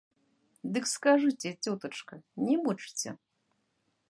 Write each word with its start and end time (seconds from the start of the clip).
Дык 0.77 0.85
скажыце, 0.93 1.49
цётачка, 1.67 2.15
не 2.49 2.55
мучце! 2.65 3.09